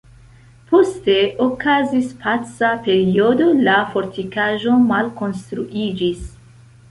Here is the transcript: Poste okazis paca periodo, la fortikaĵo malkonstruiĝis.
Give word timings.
Poste 0.69 1.17
okazis 1.47 2.07
paca 2.23 2.71
periodo, 2.87 3.49
la 3.67 3.75
fortikaĵo 3.91 4.79
malkonstruiĝis. 4.87 6.25